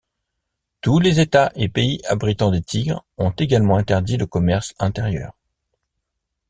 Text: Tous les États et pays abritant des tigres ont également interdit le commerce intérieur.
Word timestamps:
Tous 0.81 0.97
les 0.99 1.19
États 1.19 1.51
et 1.53 1.69
pays 1.69 2.01
abritant 2.07 2.49
des 2.49 2.63
tigres 2.63 3.05
ont 3.19 3.29
également 3.29 3.77
interdit 3.77 4.17
le 4.17 4.25
commerce 4.25 4.73
intérieur. 4.79 5.35